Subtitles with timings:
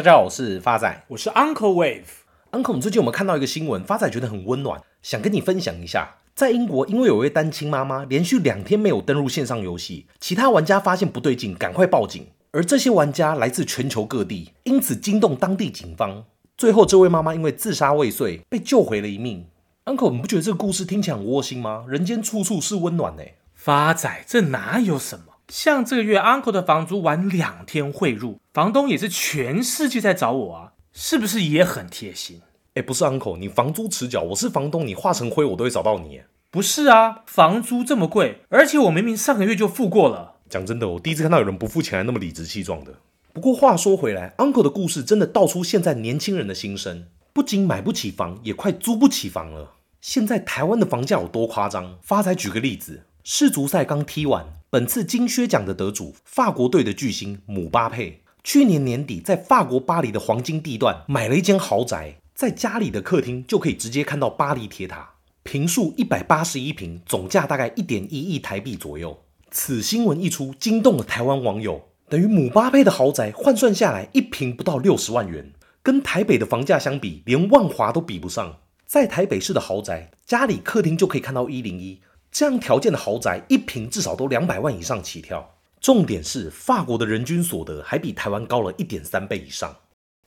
[0.00, 2.04] 大家好，我是发仔，我是 Uncle Wave。
[2.52, 3.84] Uncle，我们最近有没有看到一个新闻？
[3.84, 6.16] 发仔觉得很温暖，想跟你分享一下。
[6.34, 12.26] 在英国，因为有位单亲妈妈连续两天没有登入线上游戏，其他玩家发现不对劲，赶快报警。
[12.52, 16.24] 而这些玩家来自全球各地，因此惊动当地警方。
[16.56, 19.44] 最后，这位妈妈因为自杀未遂，被救回了一命。
[19.84, 21.84] Uncle，你不觉得这个故事听起来很窝心吗？
[21.86, 23.22] 人间处处是温暖呢。
[23.52, 25.29] 发仔，这哪有什么？
[25.50, 32.40] 像这个月 Uncle 的房租晚两天汇入，房东也是全世界在找我啊，是不是也很贴心？
[32.74, 36.20] 哎，不是 Uncle，你房租迟缴，我是房东，你化成灰我都会找到你。
[36.52, 40.36] 不是啊，房租这么贵，而且我明明上个月就付过了。
[40.48, 42.94] 讲真的，我第一次看到有人不付钱还那么理直气壮的。
[43.32, 49.72] 不过话说回来，Uncle 的故事真的道出现在年轻人的心声，不仅买不起房，也快租不起房了。
[50.00, 51.98] 现在台湾的房价有多夸张？
[52.02, 53.02] 发财举个例子。
[53.22, 65.10] 世足赛刚踢完，本次金靴奖的得主法国队的巨星姆巴佩，去年年底在法国巴黎的黄金地段买了一间豪宅，在家里的客厅就可以直接看到巴黎铁塔，
[65.42, 69.22] 坪数一百八十一坪，总价大概一点一亿台币左右。
[69.50, 78.56] 此新闻一出，惊动了台湾网友，等于姆巴佩的豪宅换算下来一坪不到六十万元，跟台北的房价相比，连万华都比不上。
[78.86, 82.00] 在台北市的豪宅，家里客厅就可以看到一零一。
[82.30, 85.56] 这样条件的豪宅，一平至少都两百万以上起跳。
[85.80, 89.76] 重点是，法国的人均所得还比台湾高了一点三倍以上。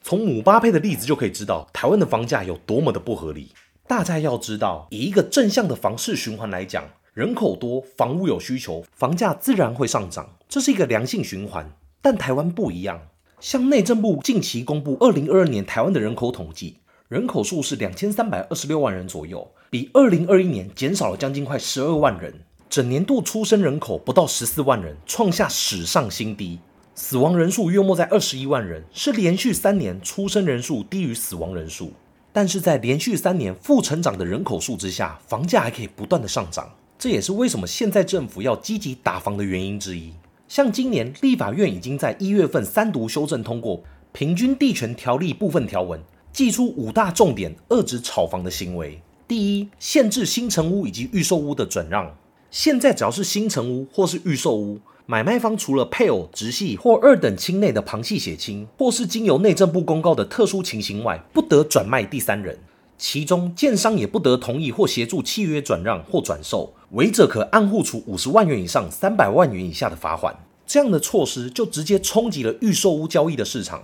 [0.02, 3.52] 从姆巴佩的例子就可以知道，台湾的房价有多么的不合理。
[3.88, 11.72] 大家要知道，以一个正向的房市循环来讲，人口多，房屋有需求，房价自然会上涨，这是一个良性循环。
[12.02, 13.00] 但台湾不一样，
[13.40, 16.80] 像内政部近期公布二零二二年台湾的人口统计。
[17.14, 22.34] 人口数是两千三百二十六万人左右，比二零二一年减少了将近快十二万人。
[22.68, 26.58] 整年度出生人口不到十四万人，创下史上新低。
[26.96, 31.94] 死亡人数约莫在二十一万人，是连续三年出生人数低于死亡人数。
[32.32, 40.12] 但是在连续三年负成长的人口数之下，房价还可以不断的上涨，这也是为什么现在政府要积极打房的原因之一。
[40.48, 43.78] 像今年立法院已经在一月份三读修正通过
[44.14, 46.02] 《平均地权条例》部分条文。
[46.34, 49.00] 祭出五大重点，遏制炒房的行为。
[49.28, 52.18] 第一，限制新成屋以及预售屋的转让。
[52.50, 62.58] 现在只要是新成屋或是预售屋，买卖方除了配偶、直系或二等亲内的旁系血亲，或是经由内政部公告的特殊情形外，不得转卖第三人。
[62.98, 70.36] 其中，建商也不得同意或协助契约转让或转售，违者可按户处五十万元以上三百万元以下的罚款。
[70.66, 73.84] 这样的措施就直接冲击了预售屋交易的市场。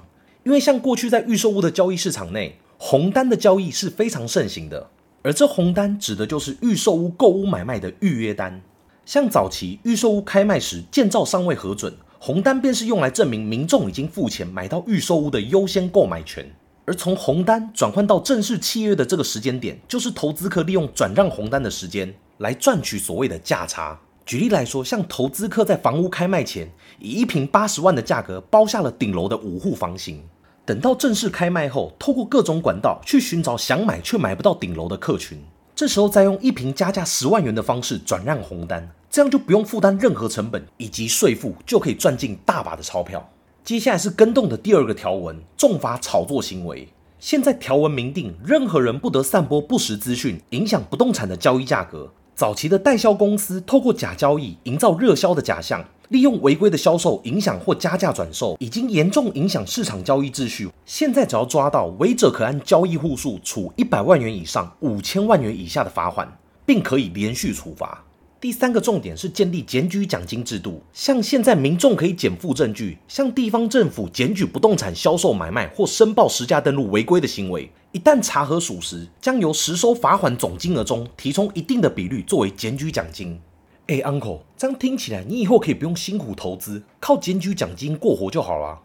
[0.50, 4.90] 因为像过去在预售屋的交易市场内，红单的交易是非常盛行的，
[5.22, 8.60] 而这红单指的就是预售屋购屋买卖的预约单。
[9.06, 16.52] 像早期预售屋开卖时，建造尚未核准，红单便是用来证明民众已经付钱买到预售屋的优先购买权。
[16.86, 24.00] 而从红单转换到正式契约的这个时间点，就是投资客利用转让红单的时间来赚取所谓的价差。
[24.26, 26.68] 举例来说，像投资客在房屋开卖前，
[26.98, 30.24] 以一平八十万的价格包下了顶楼的五户房型。
[30.70, 35.42] 等到正式开卖后，透过各种管道去寻找想买却买不到顶楼的客群，
[35.76, 43.28] 这时候再用一瓶加价十万元的方式转让红单，这样就不用负担任何成本以及税负，就可以赚进大把的钞票。
[43.64, 46.88] 接下来是跟动的第二个条文，重罚炒作行为。
[47.18, 52.14] 现在条文明定，任何人不得散播不实资讯，影响不动产的交易价格。
[52.40, 55.84] 早期的代销公司透过假交易，营造热销的假象。
[56.08, 60.70] 利用违规的销售影响或加价转售，已经严重影响市场交易秩序。
[60.86, 66.34] 现在只要抓到违者，可按交易户数处一百万元以上五千万元以下的罚款，
[66.66, 68.06] 并可以连续处罚。
[68.40, 83.42] 第三个重点是建立检举奖金制度，像现在民众可以检附证据，向地方政府检举不动产销售买卖或申报实价登录违规的行为，一旦查核属实，将由实收罚款总金额中提充一定的比率作为检举奖金。
[83.88, 88.82] 哎，Uncle，这样听起来，你以后可以不用辛苦投资，靠检举奖金过活就好了。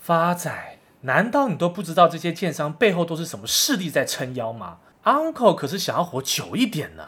[0.00, 0.50] 发仔，
[1.02, 7.04] 难道你都不知道这些建商背后都是什么势力在撑腰吗？Uncle 可是想要活久一点呢。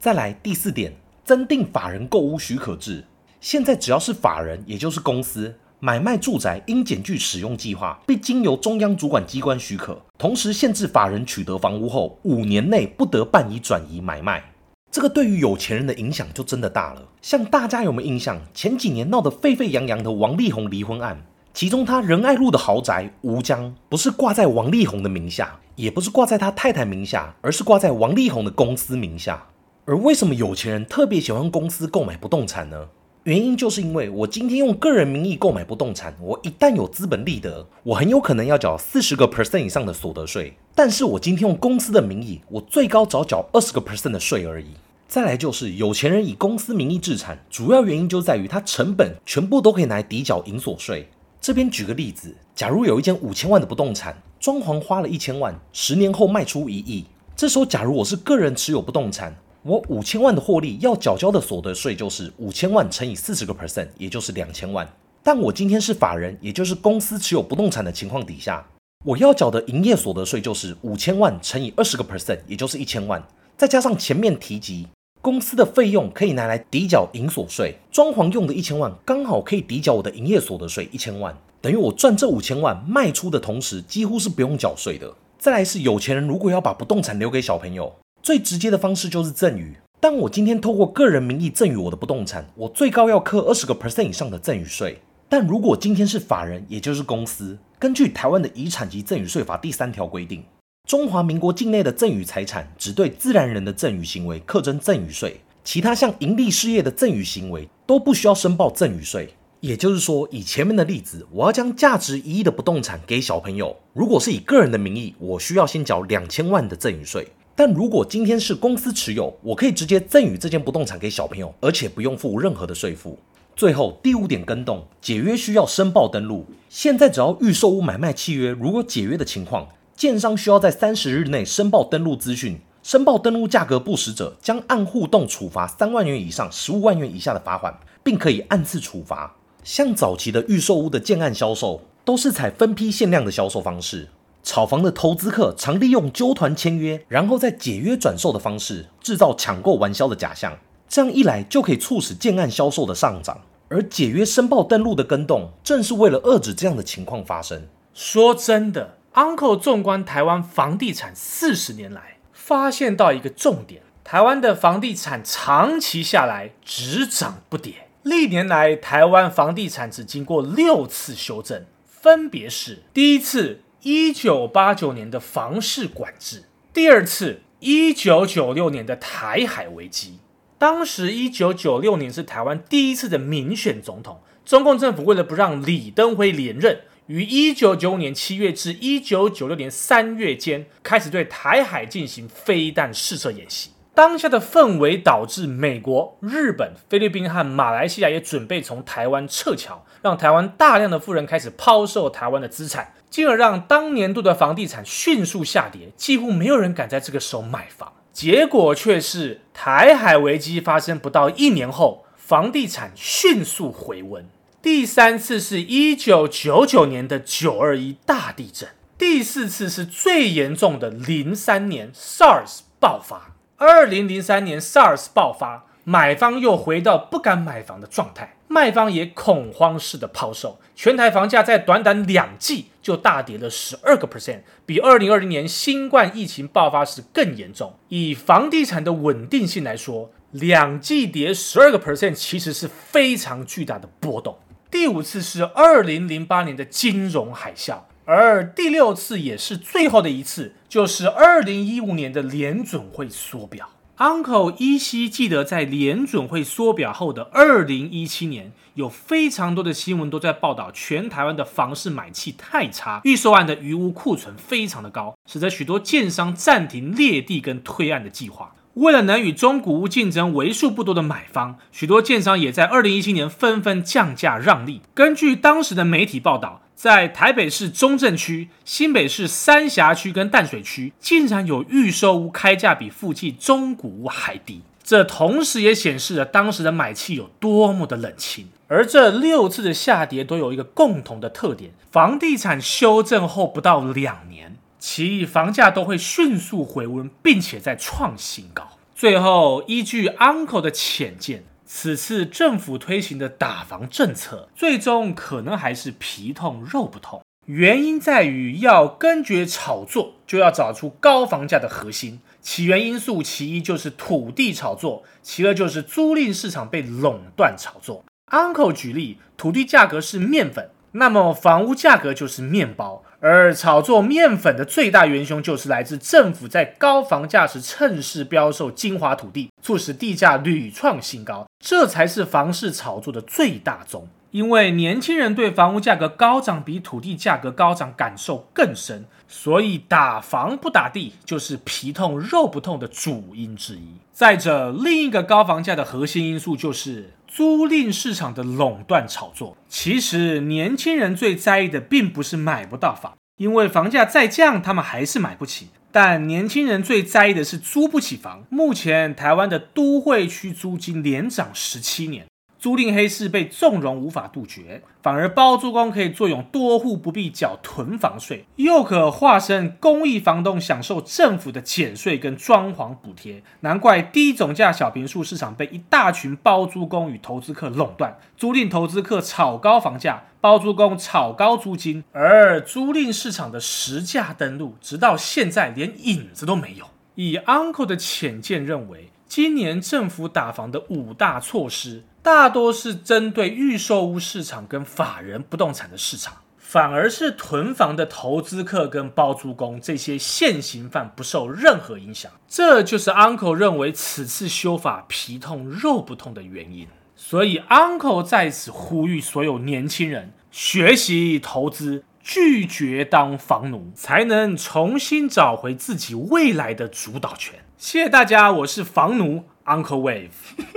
[0.00, 3.04] 再来第四点，增订法人购屋许可制。
[3.40, 14.42] 现在只要是法人，也就是公司买卖住宅，应检具使用计划，并经由中央主管机关许可，同时限制法人取得房屋后五年内不得办理转移买卖。
[14.90, 17.02] 这个对于有钱人的影响就真的大了。
[17.22, 18.40] 像大家有没有印象？
[18.52, 29.46] 前几年闹得沸沸扬扬的王力宏离婚案，其中他仁爱路的豪宅吴江，不是挂在王力宏的名下，也不是挂在他太太名下，而是挂在王力宏的公司名下。
[29.84, 32.88] 而为什么有钱人特别喜欢公司购买不动产呢？
[33.28, 40.56] 原因就是因为我今天用个人名义购买不动产，我一旦有资本利得，我很有可能要缴四十个 percent 以上的所得税。
[40.74, 44.68] 但是我今天用公司的名义，我最高只要缴二十个 percent 的税而已。
[45.06, 51.06] 再来就是有钱人以公司名义置产，主要原因就在于他成本全部都可以拿来抵缴营所税。
[51.38, 57.04] 这边举个例子，假如有一间五千万的不动产，装潢花了一千万，十年后卖出一亿，
[57.36, 59.36] 这时候假如我是个人持有不动产。
[59.68, 64.88] 我五千万的获利要缴交的所得税就是五千万乘以四十个 percent，也就是两千万。
[65.22, 68.66] 但我今天是法人，也就是公司持有不动产的情况底下，
[69.04, 73.22] 我要缴的营业所得税就是五千万乘以二十个 percent，也就是一千万。
[73.58, 74.86] 再加上前面提及
[75.20, 85.12] 公司的费用可以拿来抵缴营所税，装潢用的一千万刚好可以抵缴我的营业所得税一千万，等于我赚这五千万卖出的同时，几乎是不用缴税的。
[85.38, 87.94] 再来是有钱人如果要把不动产留给小朋友。
[88.28, 89.74] 最直接的方式就是赠与。
[89.98, 95.00] 当我今天透过个人名义赠与我的不动产，我最高要课二十个 percent 以上的赠与税。
[95.30, 100.44] 但如果今天是法人，也就是公司，根据台湾的遗产及赠与税法第三条规定，
[100.86, 109.32] 中华民国境内的赠与财产只对自然人的赠与行为课征赠与税，其他像营利事业的赠与行为都不需要申报赠与税。
[109.60, 117.26] 也就是说，以前面的例子，我要将价值一亿的不动产给小朋友，如果是以个人的名义，我需要先缴两千万的赠与税。
[117.58, 123.18] 但如果今天是公司持有，我可以直接赠与这间不动产给小朋友，而且不用付任何的税负。
[123.56, 126.46] 最后第五点更动，解约需要申报登录。
[126.68, 129.66] 现在只要预售屋买卖契约如果解约的情况，
[129.96, 139.34] 建商需要在三十日内申报登录资讯，申报登录价格不实者，将按户动处罚三万元以上十五万元以下的罚款，并可以按次处罚。
[139.64, 144.08] 像早期的预售屋的建案销售，都是采分批限量的销售方式。
[144.48, 150.58] 炒房的投资客常利用揪团签约，然后再解约转售的方式，制造抢购完销的假象。
[150.88, 153.42] 这样一来，就可以促使建案销售的上涨。
[153.68, 157.68] 而解约申报登录的更动，正是为了遏制这样的情况发生。
[157.92, 167.88] 说真的，Uncle 纵观台湾房地产四十年来，发现到一个重点：台湾的房地产长期下来只涨不跌。
[168.02, 173.60] 历年来，台湾房地产只经过六次修正，分别是第一次。
[173.82, 180.18] 一九八九年的房市管制，第二次一九九六年的台海危机。
[180.58, 193.70] 当时一九九六年是台湾第一次的民选总统，中共政府为了不让李登辉连任，于一九九五年七月至一九九六年三月间，开始对台海进行飞弹试射演习。
[193.94, 202.94] 当下的氛围导致美国、日本、菲律宾和马来西亚也准备从台湾撤侨，让台湾大量的富人开始抛售台湾的资产。
[203.10, 207.94] 进而让当年度的房地产迅速下跌，几乎没有人敢在这个时候买房。
[208.12, 214.28] 结果却是台海危机发生不到一年后，房地产迅速回温。
[214.60, 218.68] 第三次是一九九九年的九二一大地震，
[218.98, 223.36] 第四次是最严重的零三年 SARS 爆发。
[223.56, 228.34] 二零零三年 SARS 爆发，买方又回到不敢买房的状态。
[228.46, 237.74] 卖方也恐慌式的抛售，全台房价在短短两季就大跌了十二个 percent，比二零二零年新冠疫情爆发时更严重。
[237.88, 244.36] 以房地产的稳定性来说，两季跌十二个 percent 其实是非常巨大的波动。
[244.70, 253.70] 第五次是二零零八年的金融海啸，而第六次也是最后的一次，就是二零一五年的联准会缩表。
[253.98, 268.54] Uncle 依稀记得，在联准会缩表后的二零一七年，有非常多的新闻都在报道全台湾的房市买气太差，预售案的余屋库存非常的高，使得许多建商暂停裂地跟推案的计划。
[268.78, 274.82] 为了能与中古屋竞争为数不多的买方，许多建商也在二零一七年纷纷降价让利。
[274.94, 284.62] 根据当时的媒体报道，在台北市中正区、新北市三峡区跟淡水区，竟然有预售屋开价比附近中古屋还低。
[284.84, 288.48] 这同时也显示了当时的买气有多么的冷清。
[288.68, 298.68] 而这六次的下跌都有一个共同的特点：房地产修正后不到两年，其房价都会迅速回温，并且在创新高。
[298.94, 301.44] 最后，依据 Uncle 的浅见。
[301.70, 307.22] 此次政府推行的打房政策，最终可能还是皮痛肉不痛。
[307.44, 312.20] 原因在于要根绝炒作，就要找出高房价的核心。
[312.40, 318.02] 起源因素，其一就是土地炒作，其二就是租赁市场被垄断炒作。
[318.30, 323.02] Uncle 举例，土地价格是面粉，那么房屋价格就是面包。
[323.20, 331.44] 而炒作面粉的最大元凶，就是来自政府在高房价时趁势标售精华土地，促使地价屡创新高。
[331.58, 334.06] 这才是房市炒作的最大宗。
[334.30, 343.96] 因为年轻人对房屋价格高涨比土地价格高涨感受更深，所以打房不打地就是皮痛肉不痛的主因之一。
[344.12, 349.56] 再者，另一个高房价的核心因素就是租赁市场的垄断炒作。
[349.68, 355.68] 其实，年轻人最在意的并不是买不到房，因为房价再降，他们还是买不起。
[355.90, 358.44] 但年轻人最在意的是租不起房。
[358.50, 362.26] 目前，台湾的都会区租金连涨十七年。
[362.58, 373.44] 租赁黑市被纵容无法杜绝，反而包租公可以坐拥多户不必缴囤房税，又可化身公益房东，享受政府的减税跟装潢补贴。
[373.60, 386.86] 难怪低总价小坪数市场被一大群包租公与投资客垄断，租赁投资客炒高房价，包租公炒高租金，而租赁市场的实价登录直到现在连影子都没有。
[387.14, 392.02] 以 Uncle 的浅见认为，今年政府打房的五大措施。
[392.28, 402.30] 大多是针对预售屋市场跟法人不动产的市场，反而是囤房的投资客跟包租公这些现行犯不受任何影响。
[402.46, 406.86] 这就是 Uncle 认为此次修法皮痛肉不痛的原因。
[407.16, 417.60] 所以 Uncle 在此呼吁所有年轻人学习投资，拒绝当房奴，才能重新找回自己未来的主导权。
[417.78, 420.30] 谢谢大家，我是房奴 Uncle Wave。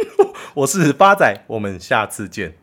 [0.53, 2.60] 我是八仔，我们下次见。